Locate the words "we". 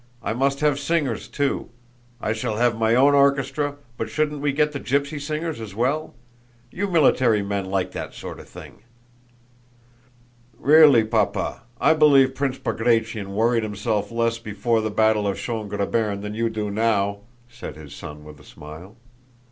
4.41-4.51